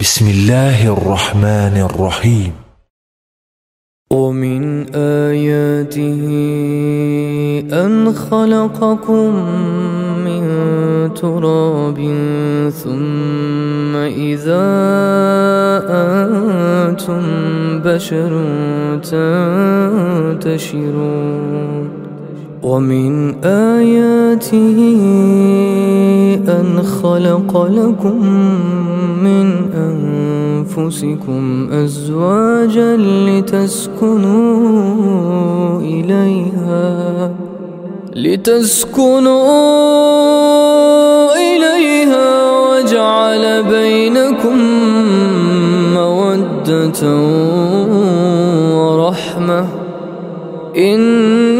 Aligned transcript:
بسم 0.00 0.28
الله 0.28 0.92
الرحمن 0.92 1.76
الرحيم 1.90 2.52
ومن 4.12 4.86
آياته 4.94 6.22
أن 7.72 8.12
خلقكم 8.12 9.34
من 10.24 10.42
تراب 11.14 11.98
ثم 12.72 13.96
إذا 13.96 14.68
أنتم 15.88 17.22
بشر 17.84 18.32
تنتشرون 20.40 21.90
ومن 22.62 23.34
آياته 23.44 24.78
أن 26.48 26.82
خلق 26.82 27.66
لكم 27.66 28.26
من 29.22 29.46
أنفسكم 29.74 31.68
أزواجا 31.72 32.96
لتسكنوا 33.26 34.40
إليها 35.80 37.30
لتسكنوا 38.16 39.40
إليها 41.36 42.50
وجعل 42.60 43.62
بينكم 43.62 44.58
مودة 45.94 47.00
ورحمة. 48.76 49.66
إن 50.76 51.59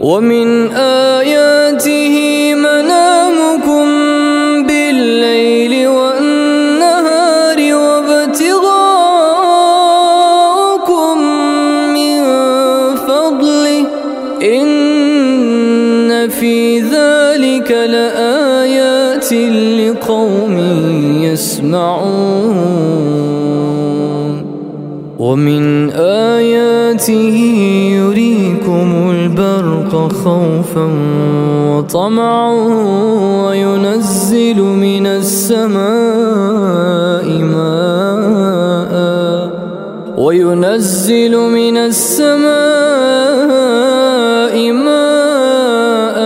ومن 0.00 0.70
آياته 0.72 2.14
منامكم 2.54 3.86
بالليل 4.66 5.88
والنهار 5.88 7.58
وابتغاءكم 7.74 8.78
من 11.94 12.20
فضله. 12.96 13.86
إن 14.42 16.28
في 16.28 16.80
ذلك 16.80 17.70
لآيات 17.70 19.32
لقوم 19.32 20.58
يسمعون. 21.22 22.88
ومن 25.18 25.90
آياته 25.90 27.36
يريكم 27.98 29.07
البرق 29.88 30.12
خوفا 30.12 30.86
وطمعا 31.70 32.52
وينزل 33.44 34.60
من 34.60 35.06
السماء 35.06 35.78
ماء 37.28 38.94
وينزل 40.16 41.36
من 41.36 41.76
السماء 41.76 42.48
ماء 44.72 46.18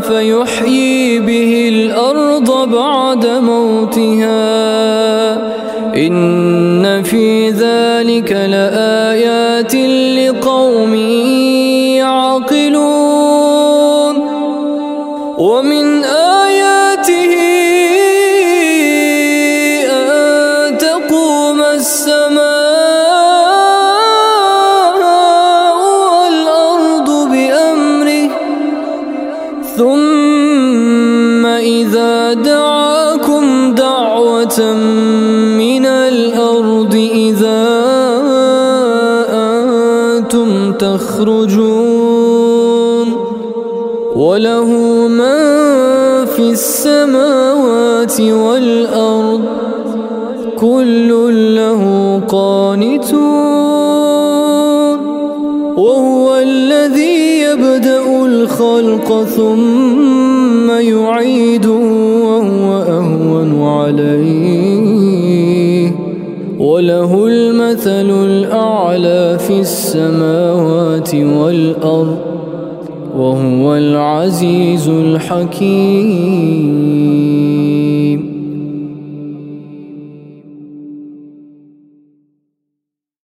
فيحيي 0.00 1.18
به 1.18 1.68
الأرض 1.68 2.68
بعد 2.68 3.26
موتها. 3.26 4.74
إن 5.96 7.02
في 7.02 7.50
ذلك 7.50 8.32
لآيات 8.32 9.74
ثم 30.04 31.46
إذا 31.46 32.32
دعاكم 32.32 33.74
دعوة 33.74 34.72
من 35.58 35.86
الأرض 35.86 36.94
إذا 36.94 37.64
أنتم 39.28 40.72
تخرجون 40.72 42.04
وله 44.16 44.68
من 45.08 45.44
في 46.26 46.50
السماوات 46.50 48.20
والأرض 48.20 49.42
كل 50.58 51.08
له 51.56 51.82
قانتون 52.28 53.73
الخلق 58.54 59.24
ثم 59.24 60.70
يعيده 60.70 61.70
وهو 62.24 62.82
أهون 62.82 63.62
عليه. 63.62 64.84
وله 66.58 67.26
المثل 67.26 68.10
الأعلى 68.10 69.38
في 69.38 69.60
السماوات 69.60 71.14
والأرض 71.14 72.18
وهو 73.16 73.74
العزيز 73.74 74.88
الحكيم. 74.88 76.54